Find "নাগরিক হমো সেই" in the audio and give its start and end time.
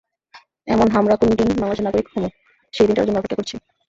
1.87-2.85